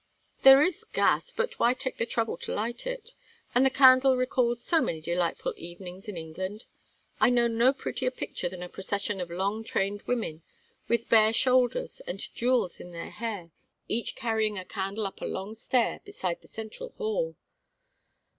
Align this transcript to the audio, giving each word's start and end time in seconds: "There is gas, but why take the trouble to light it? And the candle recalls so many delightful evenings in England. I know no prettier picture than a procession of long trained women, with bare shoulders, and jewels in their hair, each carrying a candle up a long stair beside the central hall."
"There 0.41 0.63
is 0.63 0.83
gas, 0.93 1.31
but 1.31 1.59
why 1.59 1.75
take 1.75 1.97
the 1.99 2.07
trouble 2.07 2.35
to 2.37 2.55
light 2.55 2.87
it? 2.87 3.13
And 3.53 3.63
the 3.63 3.69
candle 3.69 4.17
recalls 4.17 4.63
so 4.63 4.81
many 4.81 4.99
delightful 4.99 5.53
evenings 5.57 6.07
in 6.07 6.17
England. 6.17 6.65
I 7.19 7.29
know 7.29 7.45
no 7.45 7.71
prettier 7.71 8.09
picture 8.09 8.49
than 8.49 8.63
a 8.63 8.67
procession 8.67 9.21
of 9.21 9.29
long 9.29 9.63
trained 9.63 10.01
women, 10.07 10.41
with 10.87 11.07
bare 11.07 11.33
shoulders, 11.33 11.99
and 12.07 12.17
jewels 12.33 12.79
in 12.79 12.93
their 12.93 13.11
hair, 13.11 13.51
each 13.87 14.15
carrying 14.15 14.57
a 14.57 14.65
candle 14.65 15.05
up 15.05 15.21
a 15.21 15.25
long 15.25 15.53
stair 15.53 15.99
beside 16.03 16.41
the 16.41 16.47
central 16.47 16.89
hall." 16.97 17.35